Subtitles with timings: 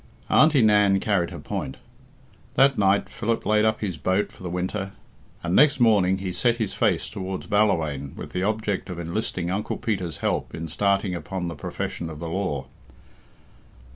[0.31, 1.77] Auntie Nan carried her point.
[2.55, 4.93] That night Philip laid up his boat for the winter,
[5.43, 9.77] and next morning he set his face towards Ballawhaine with the object of enlisting Uncle
[9.77, 12.65] Peter's help in starting upon the profession of the law.